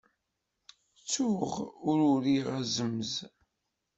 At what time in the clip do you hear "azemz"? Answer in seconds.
2.59-3.13